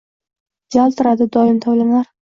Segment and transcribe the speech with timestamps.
[0.77, 2.13] Yaltirardi, doim tovlanar